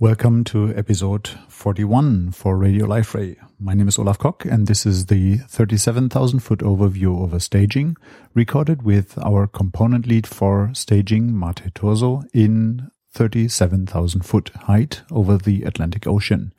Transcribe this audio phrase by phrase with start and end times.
[0.00, 3.36] Welcome to episode 41 for Radio Liferay.
[3.60, 7.96] My name is Olaf Kock and this is the 37,000 foot overview over staging
[8.34, 15.62] recorded with our component lead for staging Mate Thurzó in 37,000 foot height over the
[15.62, 16.52] Atlantic Ocean.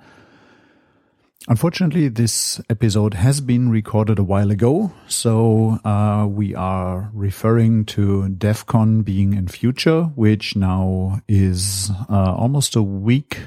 [1.47, 8.23] Unfortunately, this episode has been recorded a while ago, so uh, we are referring to
[8.29, 13.41] DEVCON being in future, which now is uh, almost a week,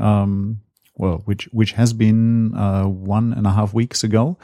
[0.00, 0.62] um,
[0.96, 4.36] well, which which has been uh, one and a half weeks ago.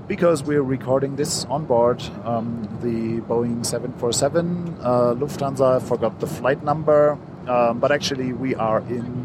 [0.09, 6.61] Because we're recording this on board um, the Boeing 747, uh, Lufthansa forgot the flight
[6.61, 9.22] number, um, but actually, we are in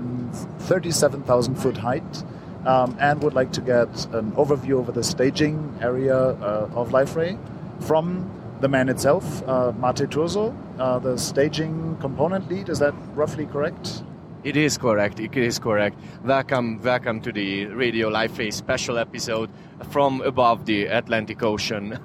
[0.68, 2.24] 37,000 foot height
[2.66, 7.38] um, and would like to get an overview over the staging area uh, of Liferay
[7.80, 12.68] from the man itself, uh, Mate Thurzó, uh, the staging component lead.
[12.68, 14.02] Is that roughly correct?
[14.44, 15.18] It is correct.
[15.20, 15.98] It is correct.
[16.22, 19.48] Welcome, welcome to the Radio Liferay special episode
[19.90, 21.98] from above the Atlantic Ocean.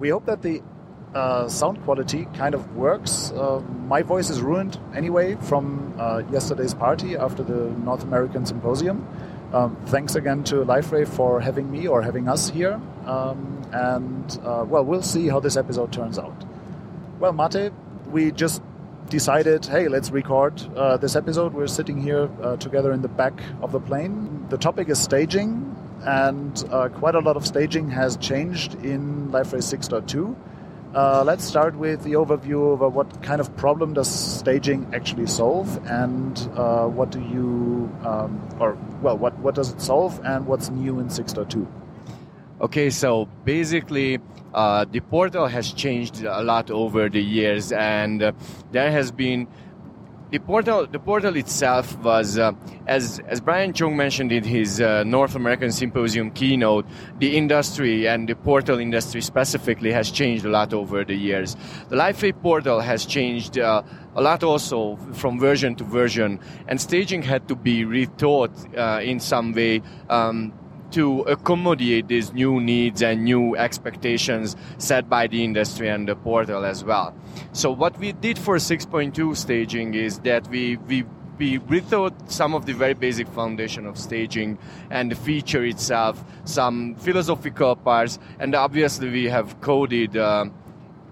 [0.00, 0.60] We hope that the
[1.14, 3.32] uh, sound quality kind of works.
[3.32, 9.06] Uh, my voice is ruined anyway from uh, yesterday's party after the North American Symposium.
[9.52, 12.80] Um, thanks again to Liferay for having me or having us here.
[13.06, 16.44] Um, and uh, well, we'll see how this episode turns out.
[17.18, 17.72] Well, Mate,
[18.06, 18.62] we just
[19.08, 21.52] decided, hey, let's record uh, this episode.
[21.52, 22.28] We're sitting here
[22.60, 24.46] together in the back of the plane.
[24.48, 30.36] The topic is staging, and quite a lot of staging has changed in Liferay 6.2.
[30.92, 35.26] Uh, let's start with the overview of uh, what kind of problem does staging actually
[35.26, 40.48] solve, and uh, what do you, um, or well, what what does it solve, and
[40.48, 41.64] what's new in 6.2?
[42.60, 44.18] Okay, so basically,
[44.52, 48.32] uh, the portal has changed a lot over the years, and uh,
[48.72, 49.46] there has been
[50.30, 52.52] the portal the portal itself was uh,
[52.86, 56.86] as as Bryan Cheung mentioned in his uh, North American Symposium keynote
[57.18, 61.56] the industry and the portal industry specifically has changed a lot over the years.
[61.88, 63.82] The Liferay portal has changed uh,
[64.14, 66.38] a lot also from version to version
[66.68, 70.52] and staging had to be rethought uh, in some way um,
[70.92, 76.64] to accommodate these new needs and new expectations set by the industry and the portal
[76.64, 77.14] as well.
[77.52, 81.04] So what we did for 6.2 staging is that we, we
[81.40, 84.58] we rethought some of the very basic foundation of staging
[84.90, 90.44] and the feature itself, some philosophical parts, and obviously we have coded uh,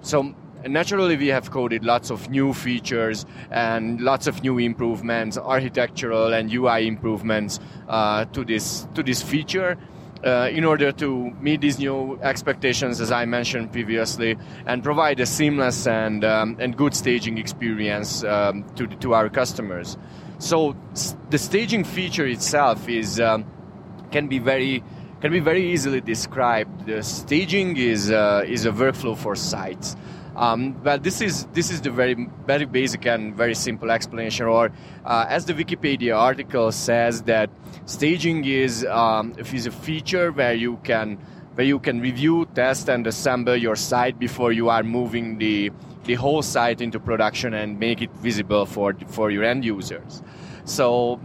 [0.02, 0.36] some
[0.68, 6.52] naturally we have coded lots of new features and lots of new improvements architectural and
[6.52, 9.76] ui improvements uh, to this to this feature
[10.24, 14.36] uh, in order to meet these new expectations, as I mentioned previously,
[14.66, 19.96] and provide a seamless and um, and good staging experience um, to to our customers.
[20.38, 20.76] So
[21.30, 23.44] the staging feature itself is um,
[24.10, 24.82] can be very
[25.20, 26.86] can be very easily described.
[26.86, 29.96] The staging is uh, is a workflow for sites.
[30.38, 34.46] Um, well, this is this is the very very basic and very simple explanation.
[34.46, 34.70] Or,
[35.04, 37.50] uh, as the Wikipedia article says, that
[37.86, 41.18] staging is um, is a feature where you can
[41.54, 45.72] where you can review, test, and assemble your site before you are moving the
[46.04, 50.22] the whole site into production and make it visible for for your end users.
[50.64, 51.20] So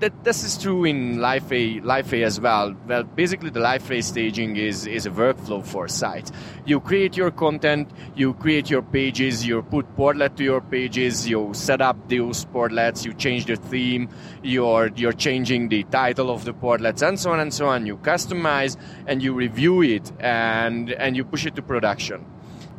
[0.00, 2.74] that this is true in Liferay, Liferay as well.
[2.86, 6.32] Well, basically, the Life Liferay staging is is a workflow for sites.
[6.64, 11.52] You create your content, you create your pages, you put portlet to your pages, you
[11.54, 14.08] set up those portlets, you change the theme,
[14.42, 17.86] you're you're changing the title of the portlets, and so on and so on.
[17.86, 18.76] You customize
[19.06, 22.24] and you review it, and and you push it to production.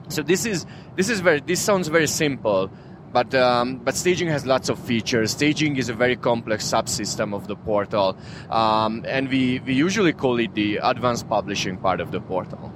[0.10, 0.66] So this is
[0.96, 2.72] this is very this sounds very simple
[3.18, 5.32] but um, but staging has lots of features.
[5.32, 8.16] Staging is a very complex subsystem of the portal,
[8.52, 12.72] um, and we, we usually call it the advanced publishing part of the portal.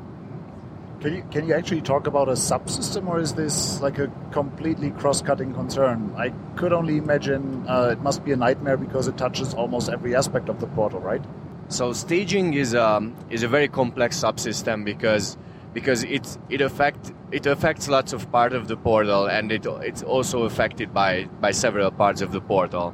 [1.02, 4.90] Can you can you actually talk about a subsystem, or is this like a completely
[4.90, 6.12] cross-cutting concern?
[6.18, 10.16] I could only imagine uh, it must be a nightmare because it touches almost every
[10.16, 11.24] aspect of the portal, right?
[11.68, 15.38] So staging is um, is a very complex subsystem because
[15.74, 20.04] because it it affect it affects lots of part of the portal and it it's
[20.04, 22.94] also affected by by several parts of the portal.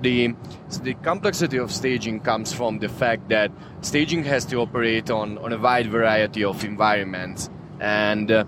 [0.00, 0.34] The
[0.82, 3.50] the complexity of staging comes from the fact that
[3.80, 7.50] staging has to operate on on a wide variety of environments
[7.80, 8.30] and.
[8.30, 8.44] Uh,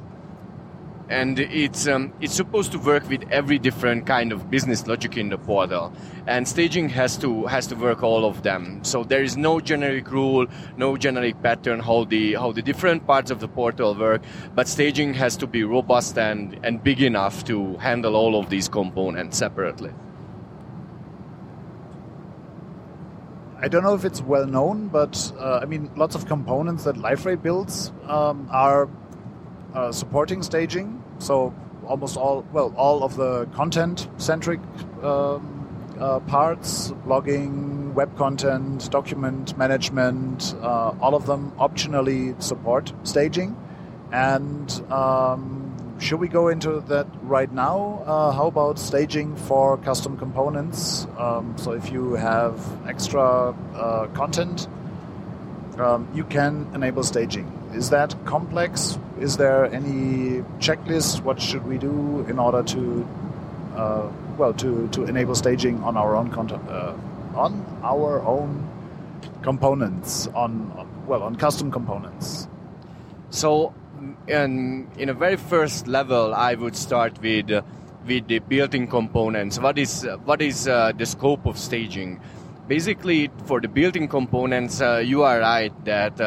[1.08, 5.28] and it's um, it's supposed to work with every different kind of business logic in
[5.28, 5.92] the portal.
[6.26, 8.82] And staging has to has to work all of them.
[8.82, 13.30] So there is no generic rule no generic pattern how the how the different parts
[13.30, 14.22] of the portal work.
[14.54, 18.68] But staging has to be robust and and big enough to handle all of these
[18.68, 19.92] components separately.
[23.58, 26.96] I don't know if it's well known, but uh, I mean, lots of components that
[26.96, 28.86] Liferay builds um, are
[29.76, 31.02] uh, supporting staging.
[31.18, 31.54] So
[31.86, 34.60] almost all, well, all of the content-centric
[35.02, 43.56] um, uh, parts, blogging, web content, document management, uh, all of them optionally support staging.
[44.12, 48.02] And um, should we go into that right now?
[48.06, 51.06] Uh, how about staging for custom components?
[51.18, 54.68] Um, so if you have extra uh, content,
[55.78, 57.46] um, you can enable staging.
[57.74, 58.98] Is that complex?
[59.20, 61.22] Is there any checklist?
[61.22, 63.08] What should we do in order to,
[63.74, 66.94] uh, well, to, to enable staging on our own uh,
[67.34, 68.68] on our own
[69.42, 70.70] components, on
[71.06, 72.46] well, on custom components?
[73.30, 73.72] So,
[74.28, 77.62] in, in a very first level, I would start with uh,
[78.06, 79.58] with the built-in components.
[79.58, 82.20] What is what is uh, the scope of staging?
[82.68, 86.20] Basically, for the built-in components, uh, you are right that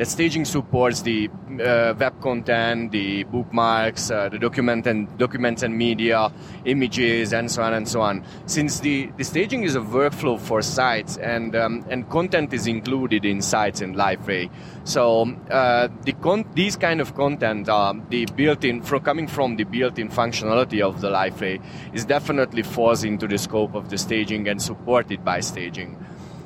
[0.00, 1.28] the staging supports the
[1.62, 6.32] uh, web content, the bookmarks, uh, the document and documents and media,
[6.64, 8.24] images, and so on and so on.
[8.46, 13.26] Since the, the staging is a workflow for sites and um, and content is included
[13.26, 14.50] in sites in Liferay,
[14.84, 20.08] so uh, the con- these kind of content, the built-in from coming from the built-in
[20.08, 21.62] functionality of the Liferay,
[21.92, 26.02] is definitely falls into the scope of the staging and supported by staging.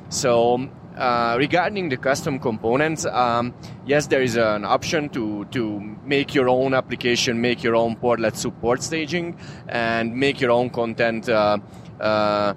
[0.09, 3.53] So uh, regarding the custom components, um,
[3.85, 8.35] yes, there is an option to to make your own application, make your own portlet
[8.35, 9.37] support staging,
[9.67, 11.27] and make your own content.
[11.27, 11.57] Uh,
[11.99, 12.53] uh,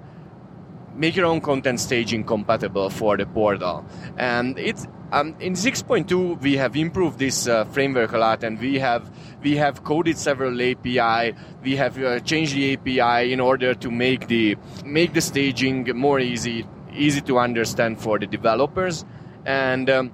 [0.95, 3.85] make your own content staging compatible for the portal,
[4.17, 8.79] and it's um, in 6.2 we have improved this uh, framework a lot, and we
[8.79, 9.09] have
[9.41, 11.35] we have coded several API.
[11.63, 16.19] We have uh, changed the API in order to make the make the staging more
[16.19, 19.05] easy easy to understand for the developers.
[19.45, 20.11] And um,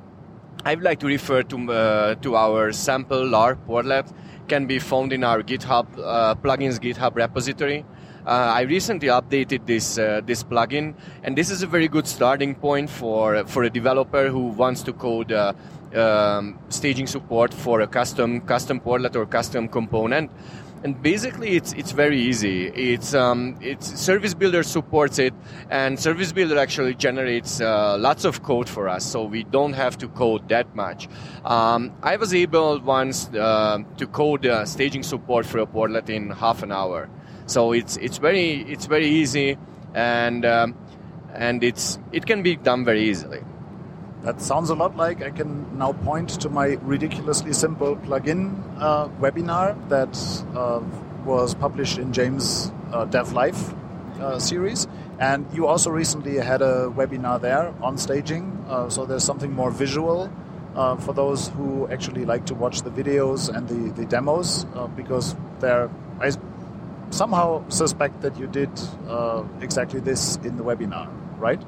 [0.64, 4.12] I would like to refer to, uh, to our sample LAR portlet
[4.48, 7.86] can be found in our GitHub uh, plugins GitHub repository.
[8.26, 12.56] Uh, I recently updated this uh, this plugin, and this is a very good starting
[12.56, 15.54] point for for a developer who wants to code uh,
[15.96, 20.32] um, staging support for a custom custom portlet or custom component
[20.86, 22.68] and basically it's it's very easy.
[22.68, 25.34] It's um, it's Service Builder supports it,
[25.72, 29.98] and Service Builder actually generates uh, lots of code for us, so we don't have
[29.98, 31.10] to code that much.
[31.44, 36.30] Um, I was able once uh, to code uh, staging support for a portlet in
[36.30, 37.10] half an hour,
[37.48, 39.58] so it's it's very it's very easy,
[39.96, 40.76] and um,
[41.34, 43.42] and it's it can be done very easily.
[44.26, 49.08] That sounds a lot like I can now point to my ridiculously simple plugin uh,
[49.22, 50.18] webinar that
[50.58, 50.82] uh,
[51.24, 53.76] was published in James' uh, Dev Life
[54.20, 54.88] uh, series.
[55.20, 59.70] And you also recently had a webinar there on staging, uh, so there's something more
[59.70, 60.34] visual
[60.76, 64.66] uh, for those who actually like to watch the videos and the, the demos,
[64.96, 65.88] because there,
[66.20, 66.32] I
[67.12, 68.72] somehow suspect that you did
[69.62, 71.62] exactly this in the webinar, right?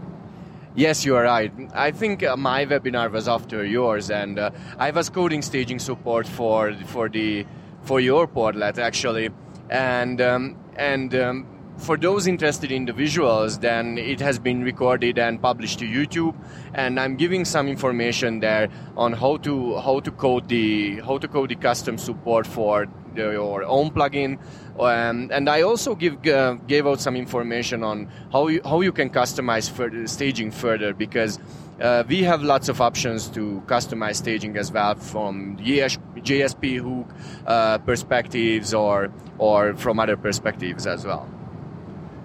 [0.78, 1.52] Yes, you are right.
[1.74, 6.28] I think uh, my webinar was after yours, and uh, I was coding staging support
[6.28, 7.48] for for the
[7.82, 9.30] for your portlet actually,
[9.72, 11.16] and um, and.
[11.16, 15.86] Um, for those interested in the visuals, then it has been recorded and published to
[15.86, 16.36] YouTube,
[16.74, 21.28] and I'm giving some information there on how to how to code the how to
[21.28, 24.40] code the custom support for the, your own plugin,
[24.80, 28.92] um, and I also give uh, gave out some information on how you, how you
[28.92, 31.40] can customize further staging further because
[31.80, 37.16] uh, we have lots of options to customize staging as well from JSP hook
[37.46, 41.30] uh, perspectives or or from other perspectives as well.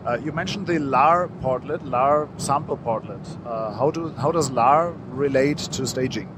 [0.07, 3.25] Uh, you mentioned the LAR portlet, LAR sample portlet.
[3.47, 6.29] Uh, how do how does LAR relate to staging?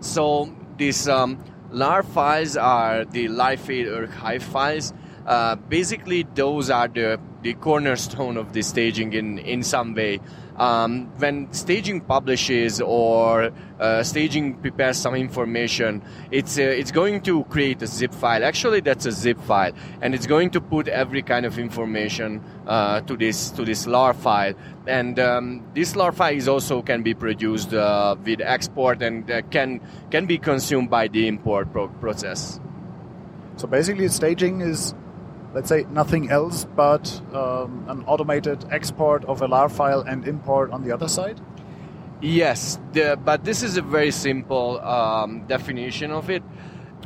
[0.00, 1.38] So these um,
[1.70, 4.94] LAR files are the live archive files.
[5.26, 10.20] Uh, basically, those are the, the cornerstone of the staging in, in some way.
[10.58, 17.44] Um, when staging publishes or uh, staging prepares some information, it's uh, it's going to
[17.44, 18.42] create a zip file.
[18.42, 23.00] Actually, that's a zip file, and it's going to put every kind of information uh,
[23.02, 24.54] to this to this LAR file.
[24.86, 29.42] And um, this LAR file is also can be produced uh, with export and uh,
[29.50, 32.60] can can be consumed by the import pro- process.
[33.56, 34.94] So basically, staging is
[35.56, 40.70] let's say nothing else but um, an automated export of a LAR file and import
[40.70, 41.40] on the other side?
[42.20, 46.42] Yes, the, but this is a very simple um, definition of it.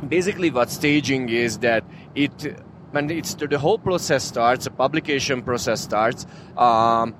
[0.05, 5.79] Basically, what staging is that it when it's the whole process starts, the publication process
[5.79, 6.25] starts.
[6.57, 7.15] Um,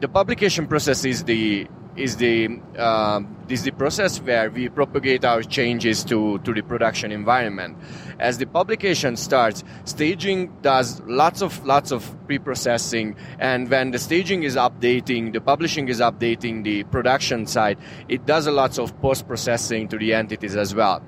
[0.00, 1.68] the publication process is the
[2.00, 7.12] is the uh, is the process where we propagate our changes to to the production
[7.12, 7.76] environment.
[8.18, 14.42] As the publication starts, staging does lots of lots of pre-processing, and when the staging
[14.42, 17.78] is updating, the publishing is updating the production side.
[18.08, 21.02] It does a lots of post-processing to the entities as well.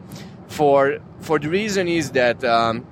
[0.48, 2.86] For for the reason is that um,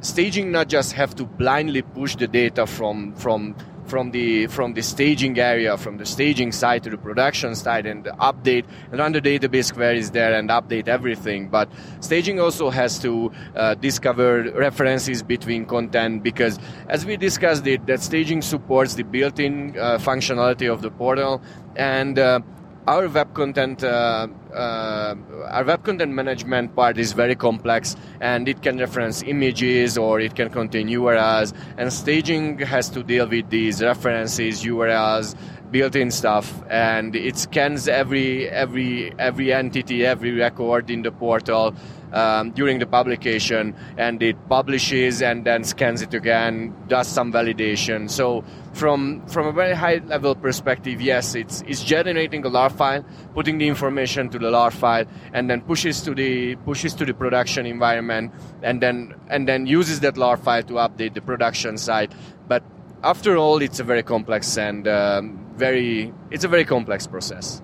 [0.00, 3.54] staging not just have to blindly push the data from from
[3.86, 8.04] from the from the staging area, from the staging side to the production side, and
[8.04, 11.48] update and run the database queries there and update everything.
[11.48, 11.68] But
[12.00, 18.02] staging also has to uh, discover references between content because, as we discussed, it that
[18.02, 21.40] staging supports the built-in uh, functionality of the portal
[21.76, 22.18] and.
[22.18, 22.40] Uh,
[22.86, 25.14] our web content uh, uh,
[25.48, 30.36] our web content management part is very complex and it can reference images or it
[30.36, 35.34] can contain urls and staging has to deal with these references urls
[35.72, 41.74] built-in stuff and it scans every every every entity every record in the portal
[42.12, 48.08] um, during the publication and it publishes and then scans it again does some validation.
[48.08, 48.44] So
[48.76, 53.04] from from a very high level perspective, yes, it's it's generating a LAR file,
[53.34, 57.14] putting the information to the LAR file, and then pushes to the pushes to the
[57.14, 62.14] production environment, and then and then uses that LAR file to update the production side.
[62.46, 62.62] But
[63.02, 67.62] after all, it's a very complex and um, very it's a very complex process.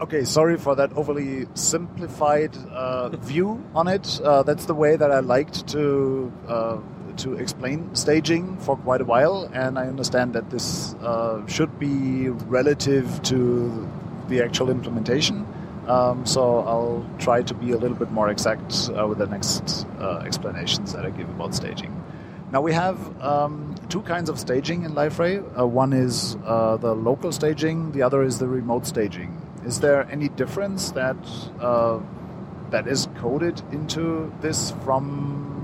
[0.00, 4.20] Okay, sorry for that overly simplified uh, view on it.
[4.22, 6.78] Uh, that's the way that I liked to uh,
[7.18, 12.28] to explain staging for quite a while, and I understand that this uh, should be
[12.28, 13.88] relative to
[14.28, 15.46] the actual implementation.
[15.86, 19.86] Um, so I'll try to be a little bit more exact uh, with the next
[19.98, 21.94] uh, explanations that I give about staging.
[22.52, 25.42] Now we have um, two kinds of staging in Liferay.
[25.58, 29.42] Uh, one is uh, the local staging, the other is the remote staging.
[29.64, 31.16] Is there any difference that
[31.60, 32.00] uh,
[32.70, 35.57] that is coded into this from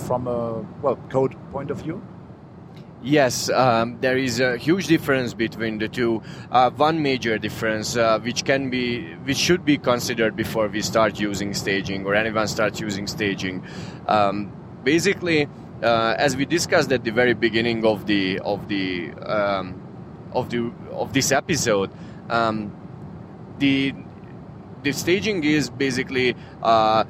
[0.00, 2.02] from a well code point of view?
[3.02, 6.22] Yes, um, there is a huge difference between the two.
[6.50, 11.18] Uh, one major difference, uh, which can be, which should be considered before we start
[11.18, 13.64] using staging or anyone starts using staging.
[14.06, 14.52] Um,
[14.84, 15.48] basically,
[15.82, 19.80] uh, as we discussed at the very beginning of the of the um,
[20.32, 21.90] of the of this episode,
[22.28, 22.70] um,
[23.60, 23.94] the
[24.82, 27.04] the staging is basically uh,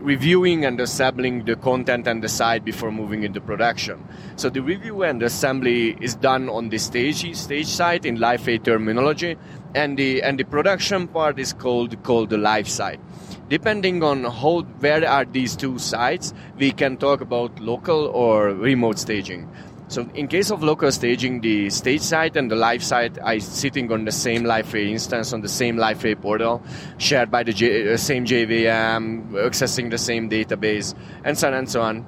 [0.00, 4.06] reviewing and assembling the content and the site before moving into production.
[4.36, 9.36] So the review and assembly is done on the stage stage site in Liferay terminology,
[9.74, 13.00] and the and the production part is called called the live site.
[13.48, 18.98] Depending on how where are these two sites, we can talk about local or remote
[18.98, 19.48] staging.
[19.88, 23.90] So in case of local staging, the stage site and the live site are sitting
[23.92, 26.62] on the same live Liferay instance on the same live Liferay portal,
[26.98, 31.70] shared by the J- uh, same JVM, accessing the same database, and so on and
[31.70, 32.04] so on.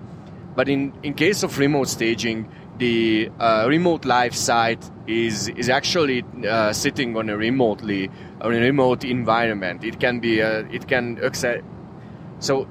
[0.57, 6.25] But in, in case of remote staging, the uh, remote live site is is actually
[6.49, 9.85] uh, sitting on a remotely on a remote environment.
[9.85, 11.63] It can be uh, it can access.
[12.41, 12.69] So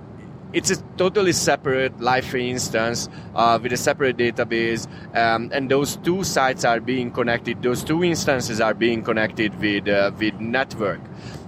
[0.54, 6.24] it's a totally separate Liferay instance uh, with a separate database, um, and those two
[6.24, 7.62] sites are being connected.
[7.62, 11.02] Those two instances are being connected with uh, with network.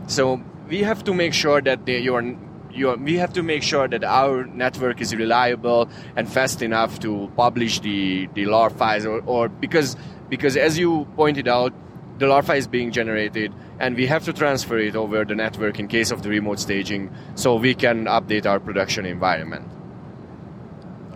[0.08, 2.36] So we have to make sure that your
[2.72, 7.32] your, we have to make sure that our network is reliable and fast enough to
[7.36, 9.96] publish the, the LAR files or, or because
[10.30, 11.74] because as you pointed out
[12.20, 15.88] the larva is being generated, and we have to transfer it over the network in
[15.88, 19.66] case of the remote staging, so we can update our production environment.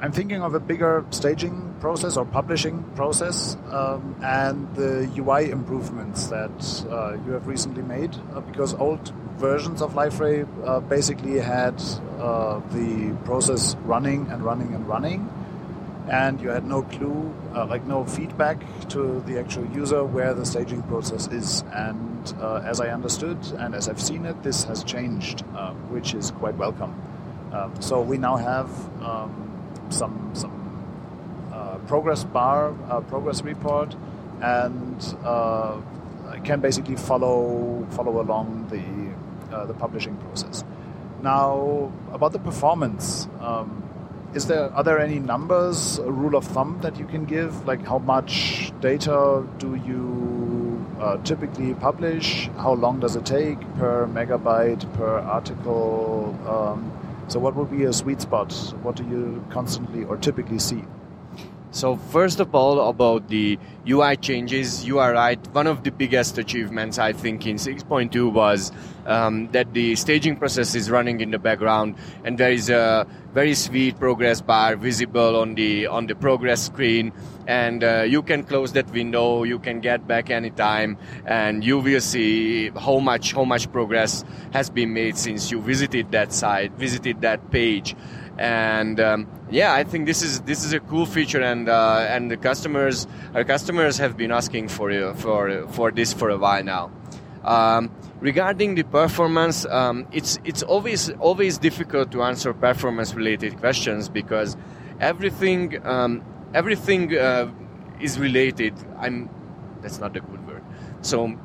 [0.01, 6.27] I'm thinking of a bigger staging process or publishing process um, and the UI improvements
[6.27, 11.81] that uh, you have recently made uh, because old versions of Liferay uh, basically had
[12.19, 15.29] uh, the process running and running and running
[16.09, 18.57] and you had no clue, uh, like no feedback
[18.89, 21.63] to the actual user where the staging process is.
[21.73, 25.41] And uh, as I understood and as I've seen it, this has changed,
[25.89, 26.93] which is quite welcome.
[27.53, 28.67] Um, so we now have
[29.03, 29.53] um,
[29.89, 30.83] some some
[31.53, 33.95] uh, progress bar, uh, progress report,
[34.41, 35.79] and uh,
[36.43, 40.63] can basically follow follow along the uh, the publishing process.
[41.21, 43.27] Now about the performance.
[43.39, 43.82] Um,
[44.35, 47.67] is there are there any numbers, a rule of thumb that you can give?
[47.67, 52.49] Like how much data do you uh, typically publish?
[52.57, 56.35] How long does it take per megabyte per article?
[56.47, 56.91] Um,
[57.27, 58.51] so, what would be a sweet spot?
[58.81, 60.83] What do you constantly or typically see?
[61.73, 63.57] So, first of all, about the
[63.89, 65.39] UI changes, you are right.
[65.53, 68.71] One of the biggest achievements, I think, in 6.2 was
[69.07, 73.55] um, that the staging process is running in the background, and there is a very
[73.55, 77.11] sweet progress bar visible on the on the progress screen
[77.47, 81.99] and uh, you can close that window you can get back anytime and you will
[81.99, 87.21] see how much how much progress has been made since you visited that site visited
[87.21, 87.95] that page
[88.37, 92.31] and um, yeah i think this is this is a cool feature and uh, and
[92.31, 96.91] the customers our customers have been asking for for for this for a while now
[97.43, 104.07] um, regarding the performance, um, it's it's always always difficult to answer performance related questions
[104.09, 104.55] because
[104.99, 106.23] everything um,
[106.53, 107.51] everything uh,
[107.99, 108.73] is related.
[108.97, 109.29] I'm
[109.81, 110.63] that's not a good word.
[111.01, 111.37] So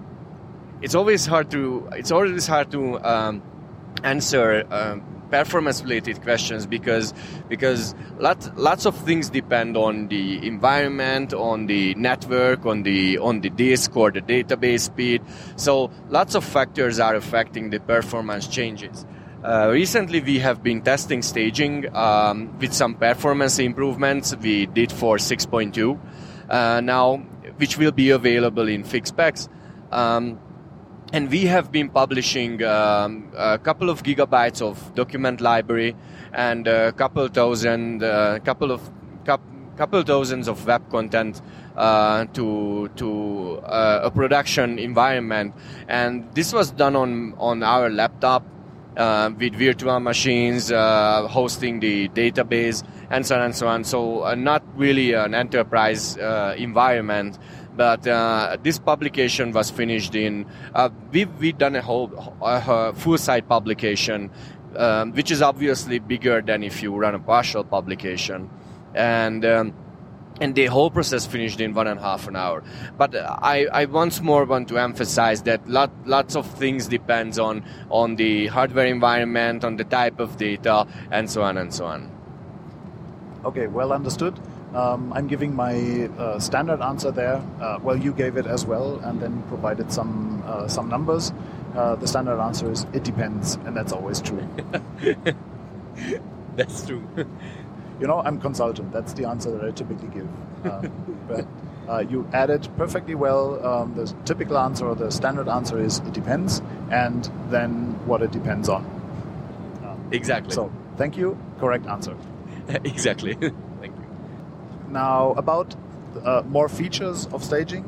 [0.80, 3.42] it's always hard to it's always hard to um,
[4.04, 7.14] answer um, performance related questions because
[7.49, 13.40] because lots lots of things depend on the environment on the network on the on
[13.40, 15.23] the disk or the database speed.
[15.56, 19.07] So lots of factors are affecting the performance changes.
[19.44, 25.16] Uh, recently we have been testing staging um, with some performance improvements we did for
[25.16, 25.96] 6.2
[26.50, 27.18] uh, now
[27.59, 29.48] which will be available in Fix Packs
[29.92, 30.40] um,
[31.12, 35.97] and we have been publishing um, a couple of gigabytes of document library
[36.33, 38.90] and a couple thousand, uh, couple of
[39.77, 41.40] couple dozens of web content
[41.77, 45.55] uh, to to uh, a production environment,
[45.87, 48.42] and this was done on on our laptop
[48.98, 53.84] uh, with virtual machines, uh, hosting the database, and so on and so on.
[53.84, 57.38] So uh, not really an enterprise uh, environment
[57.76, 62.08] but uh, this publication was finished in uh, we've, we done a whole
[62.96, 64.28] full site publication
[64.76, 68.50] um, which is obviously bigger than if you run a partial publication
[68.94, 69.72] and um,
[70.40, 72.62] and the whole process finished in one and a half an hour.
[72.96, 77.64] But I, I once more want to emphasize that lot, lots of things depends on
[77.90, 82.11] on the hardware environment, on the type of data, and so on and so on.
[83.44, 84.38] Okay, well understood.
[84.74, 87.42] Um, I'm giving my uh, standard answer there.
[87.61, 91.33] Uh, well, you gave it as well, and then provided some uh, some numbers.
[91.74, 94.46] Uh, the standard answer is it depends, and that's always true.
[96.57, 97.03] that's true.
[98.00, 98.92] you know, I'm consultant.
[98.92, 100.28] That's the answer that I typically give.
[100.64, 100.92] Um,
[101.28, 101.46] but
[101.88, 103.64] uh, you added perfectly well.
[103.64, 108.30] Um, the typical answer or the standard answer is it depends, and then what it
[108.30, 108.84] depends on.
[110.12, 110.54] exactly.
[110.54, 111.38] So, thank you.
[111.58, 112.16] Correct answer.
[112.68, 113.37] exactly.
[114.90, 115.74] Now, about
[116.24, 117.84] uh, more features of staging.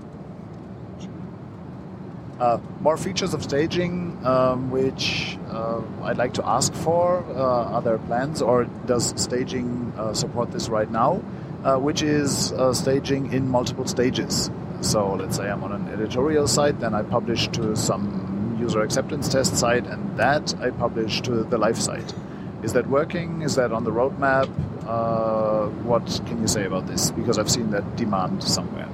[2.41, 7.23] Uh, more features of staging, um, which uh, I'd like to ask for.
[7.29, 11.23] Uh, are there plans, or does staging uh, support this right now?
[11.65, 14.51] Uh, which is staging in multiple stages.
[14.81, 19.29] So, let's say I'm on an editorial site, then I publish to some user acceptance
[19.29, 22.15] test site, and that I publish to the live site.
[22.63, 23.43] Is that working?
[23.43, 24.49] Is that on the roadmap?
[24.87, 27.11] Uh, what can you say about this?
[27.11, 28.89] Because I've seen that demand somewhere.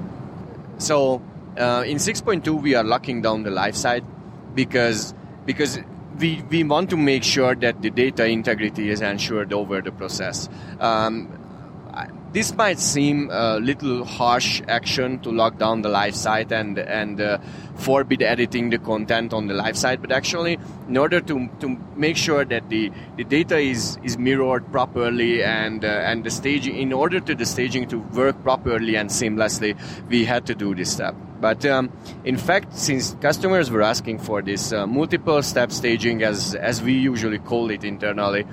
[0.79, 1.23] So
[1.59, 4.05] uh, in 6.2 we are locking down the live side
[4.55, 5.15] because
[5.45, 5.79] because
[6.19, 10.49] we, we want to make sure that the data integrity is ensured over the process.
[10.81, 11.46] Um,
[12.37, 17.19] this might seem a little harsh action to lock down the live site and and
[17.19, 17.39] uh,
[17.77, 22.15] forbid editing the content on the live site, but actually in order to, to make
[22.15, 26.93] sure that the, the data is, is mirrored properly and uh, and the staging in
[26.93, 29.75] order to the staging to work properly and seamlessly,
[30.11, 31.15] we had to do this step.
[31.41, 31.91] But um,
[32.25, 36.93] in fact, since customers were asking for this uh, multiple step staging, as as we
[36.93, 38.45] usually call it internally,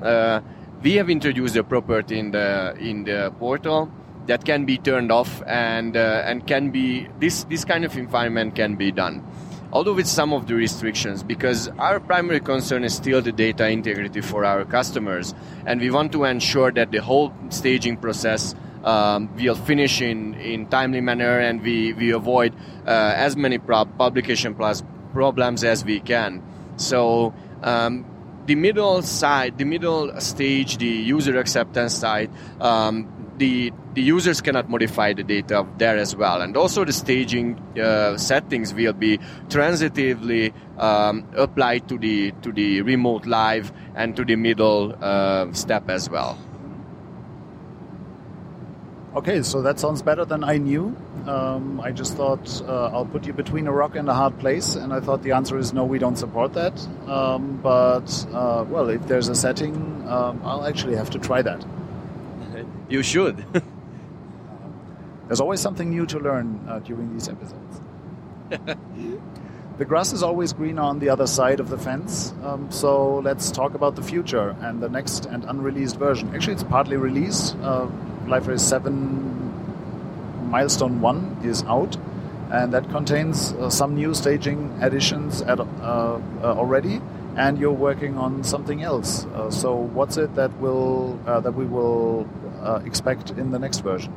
[0.00, 0.40] uh,
[0.82, 3.90] we have introduced a property in the in the portal
[4.26, 8.54] that can be turned off and uh, and can be this this kind of environment
[8.54, 9.24] can be done.
[9.72, 14.20] Although with some of the restrictions because our primary concern is still the data integrity
[14.20, 19.54] for our customers and we want to ensure that the whole staging process um, will
[19.54, 22.54] finish in, in timely manner and we, we avoid
[22.86, 24.82] uh, as many prob- publication plus
[25.14, 26.42] problems as we can.
[26.76, 28.04] So um,
[28.46, 33.06] the middle side the middle stage the user acceptance side um,
[33.38, 36.40] the the users cannot modify the data there as well.
[36.40, 42.82] And also the staging uh, settings will be transitively um, applied to the to the
[42.82, 46.38] remote live and to the middle uh, step as well.
[49.14, 50.96] Okay, so that sounds better than I knew.
[51.26, 54.74] Um, I just thought uh, I'll put you between a rock and a hard place,
[54.74, 56.72] and I thought the answer is no, we don't support that.
[57.06, 59.74] Um, but uh, well, if there's a setting,
[60.08, 61.64] um, I'll actually have to try that.
[62.88, 63.44] You should.
[65.26, 67.80] There's always something new to learn uh, during these episodes.
[69.78, 73.50] the grass is always greener on the other side of the fence, um, so let's
[73.50, 76.34] talk about the future and the next and unreleased version.
[76.34, 77.56] Actually, it's partly released.
[78.26, 81.96] Liferay 7 Milestone 1 is out,
[82.50, 87.00] and that contains uh, some new staging additions at, uh, uh, already
[87.34, 89.24] and you're working on something else.
[89.24, 92.28] Uh, so what's it that will that we will
[92.84, 94.12] expect in the next version?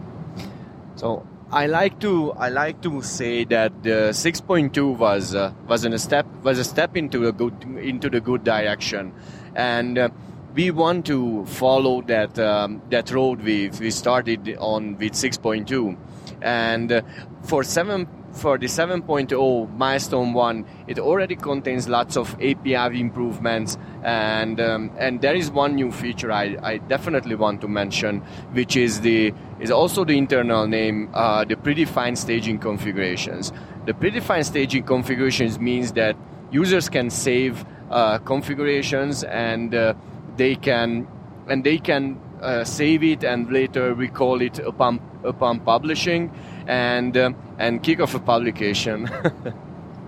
[0.96, 6.00] So I like to I like to say that the 6.2 was uh, was a
[6.00, 9.14] step was a step into a good into the good direction,
[9.56, 10.10] and uh,
[10.56, 15.98] we want to follow that um, that road we we started on with 6.2,
[16.42, 17.02] and uh,
[17.44, 24.60] for seven for the 7.0 milestone one, it already contains lots of API improvements, and
[24.62, 28.22] um, and there is one new feature I, I definitely want to mention,
[28.54, 33.52] which is the is also the internal name, uh, the predefined staging configurations.
[33.86, 36.16] The predefined staging configurations means that
[36.52, 39.94] users can save uh, configurations and uh,
[40.38, 41.08] they can
[41.48, 46.32] and they can uh, save it and later recall it upon upon publishing
[46.68, 49.10] and um, and kick off a publication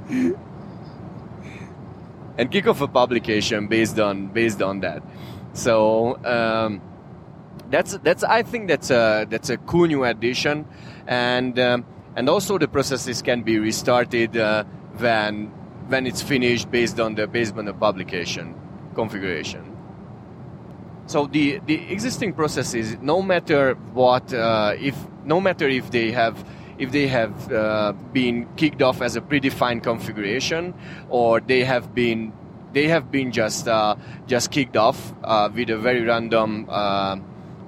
[2.37, 5.01] and kick off a publication based on based on that.
[5.53, 6.81] So um,
[7.69, 10.65] that's that's I think that's a that's a cool new addition,
[11.07, 11.85] and um,
[12.15, 14.63] and also the processes can be restarted uh,
[14.97, 15.47] when
[15.87, 18.53] when it's finished based on the based on the publication
[18.93, 19.66] configuration.
[21.07, 26.43] So the, the existing processes, no matter what, uh, if no matter if they have
[26.77, 30.73] if they have uh, been kicked off as a predefined configuration
[31.09, 32.31] or they have been
[32.73, 33.95] they have been just uh,
[34.27, 37.17] just kicked off uh, with a very random uh,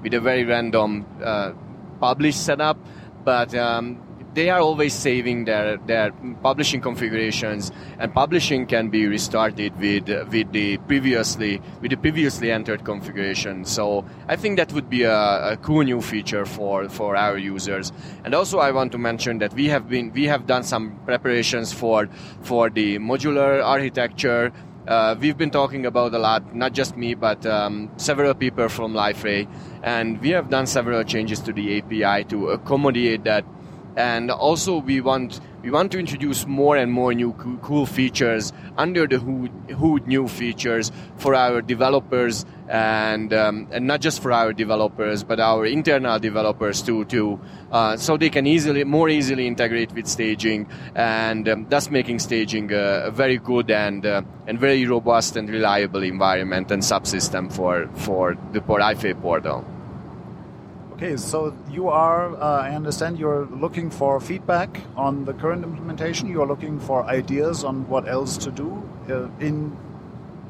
[0.03, 1.53] with a very random uh,
[1.99, 2.77] published setup.
[3.23, 4.01] But um,
[4.33, 6.11] they are always saving their, their
[6.43, 12.83] publishing configurations and publishing can be restarted with with the previously with the previously entered
[12.83, 13.65] configuration.
[13.65, 17.91] So I think that would be a, a cool new feature for for our users.
[18.23, 21.73] And also I want to mention that we have been we have done some preparations
[21.73, 22.07] for
[22.41, 24.51] for the modular architecture.
[24.87, 28.93] Uh, we've been talking about a lot, not just me, but um, several people from
[28.93, 29.47] Liferay,
[29.83, 33.45] and we have done several changes to the API to accommodate that
[33.99, 39.05] and also we want we want to introduce more and more new cool features under
[39.05, 44.53] the hood, hood new features for our developers and um, and not just for our
[44.53, 47.37] developers but our internal developers too too
[47.73, 52.71] uh, so they can easily more easily integrate with staging and um, thus making staging
[52.71, 57.89] a, a very good and uh, and very robust and reliable environment and subsystem for
[57.95, 59.65] for the Liferay portal.
[60.99, 66.27] Okay, so you are, uh, I understand you're looking for feedback on the current implementation.
[66.27, 69.77] You are looking for ideas on what else to do uh, in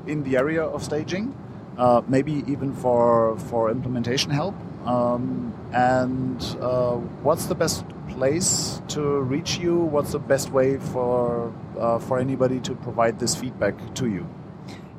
[0.08, 1.36] in the area of staging,
[1.78, 4.56] uh, maybe even for for implementation help.
[4.88, 9.78] Um, and uh, what's the best place to reach you?
[9.78, 14.26] What's the best way for uh, for anybody to provide this feedback to you?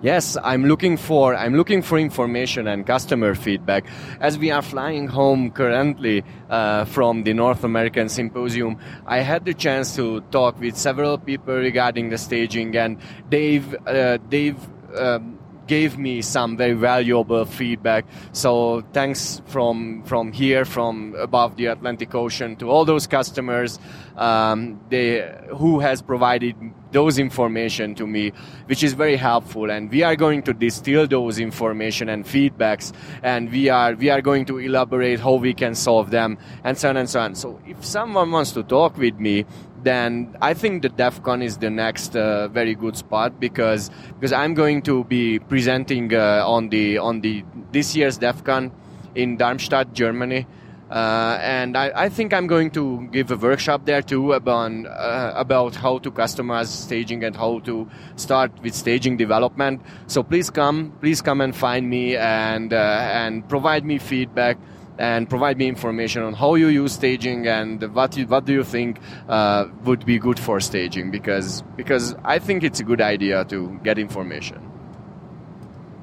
[0.03, 3.85] Yes, I'm looking for I'm looking for information and customer feedback.
[4.19, 9.53] As we are flying home currently uh, from the North American Symposium, I had the
[9.53, 12.97] chance to talk with several people regarding the staging, and
[13.29, 14.57] Dave uh, Dave.
[14.97, 15.40] Um,
[15.71, 18.05] gave me some very valuable feedback.
[18.33, 23.79] So thanks from from here, from above the Atlantic Ocean, to all those customers
[24.17, 25.23] um, they,
[25.61, 26.57] who has provided
[26.91, 28.33] those information to me,
[28.67, 29.71] which is very helpful.
[29.71, 34.21] And we are going to distill those information and feedbacks, and we are we are
[34.21, 37.35] going to elaborate how we can solve them, and so on and so on.
[37.37, 39.47] So if someone wants to talk with me,
[39.83, 44.55] then I think the DEVCON is the next uh, very good spot because because I'm
[44.55, 48.73] going to be presenting uh, on the on the this year's DEF CON
[49.15, 50.47] in Darmstadt, Germany.
[50.91, 55.33] Uh, and I, I, think I'm going to give a workshop there too about uh,
[55.37, 59.83] about how to customize staging and how to start with staging development.
[60.09, 64.59] So please come, please come and find me and uh, and provide me feedback
[65.01, 68.63] and provide me information on how you use staging and what you, what do you
[68.63, 73.45] think uh, would be good for staging because because I think it's a good idea
[73.47, 74.61] to get information.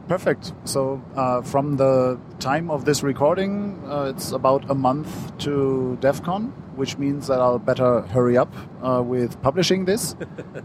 [0.07, 0.53] Perfect.
[0.63, 6.53] So uh, from the time of this recording, uh, it's about a month to DEVCON,
[6.77, 10.15] which means that I'll better hurry up uh, with publishing this.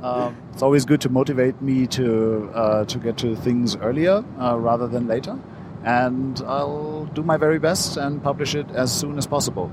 [0.00, 4.56] Um, it's always good to motivate me to uh, to get to things earlier uh,
[4.56, 5.36] rather than later
[5.84, 9.70] and I'll do my very best and publish it as soon as possible.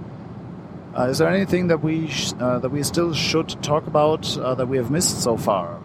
[0.97, 4.67] Uh, is there anything that we uh, that we still should talk about uh, that
[4.67, 5.79] we have missed so far?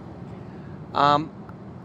[0.95, 1.31] Um,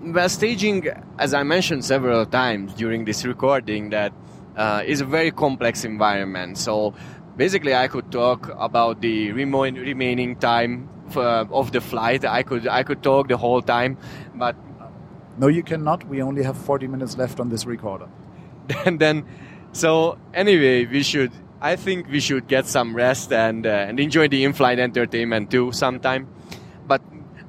[0.02, 4.14] well, staging, as I mentioned several times during this recording, that
[4.56, 6.58] uh, is a very complex environment.
[6.58, 6.94] So
[7.36, 12.24] basically, I could talk about the remo- remaining time for, of the flight.
[12.24, 13.98] I could I could talk the whole time,
[14.34, 14.56] but
[15.38, 16.08] no, you cannot.
[16.08, 18.08] We only have 40 minutes left on this recorder.
[18.86, 19.26] and then
[19.72, 24.28] so anyway we should i think we should get some rest and uh, and enjoy
[24.28, 26.28] the in-flight entertainment too sometime.
[26.88, 27.02] But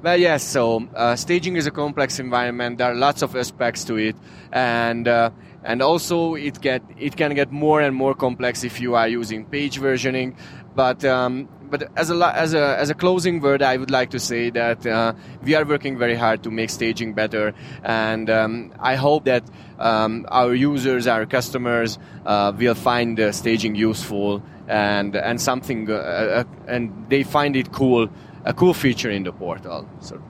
[0.03, 2.77] well yes so uh, staging is a complex environment.
[2.77, 4.15] There are lots of aspects to it.
[4.51, 5.31] And uh,
[5.63, 9.45] and also it get it can get more and more complex if you are using
[9.45, 10.35] page versioning.
[10.75, 14.19] But um, but as a as a as a closing word, I would like to
[14.19, 17.53] say that uh, we are working very hard to make staging better,
[17.83, 19.43] and um, I hope that
[19.79, 26.43] um, our users, our customers, uh, will find staging useful and and something, uh, uh
[26.67, 28.09] and they find it cool,
[28.43, 29.89] a cool feature in the portal.
[30.01, 30.21] So.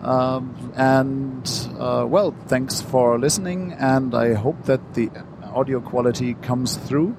[0.00, 1.46] Um, and
[1.78, 5.10] uh, well, thanks for listening, and I hope that the
[5.42, 7.14] audio quality comes through.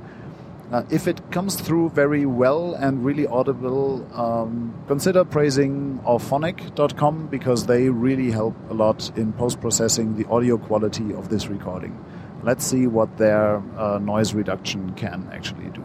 [0.72, 7.66] Uh, if it comes through very well and really audible, um, consider praising auphonic.com because
[7.66, 11.98] they really help a lot in post processing the audio quality of this recording.
[12.44, 15.84] Let's see what their uh, noise reduction can actually do.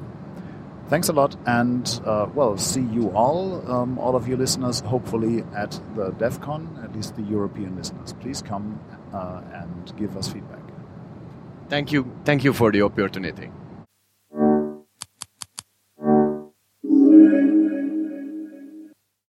[0.88, 5.42] Thanks a lot, and uh, well, see you all, um, all of you listeners, hopefully
[5.54, 8.12] at the DEVCON, at least the European listeners.
[8.20, 8.78] Please come
[9.14, 10.60] uh, and give us feedback.
[11.70, 12.04] Thank you.
[12.26, 13.50] Thank you for the opportunity.